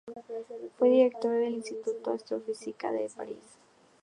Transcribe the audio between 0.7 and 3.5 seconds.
Fue director del Instituto de Astrofísica de París.